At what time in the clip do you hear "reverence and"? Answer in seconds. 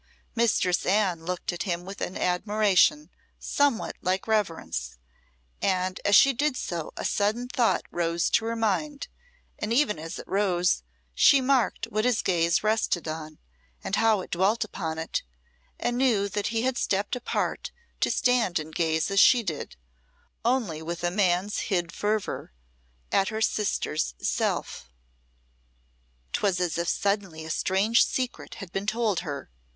4.27-5.99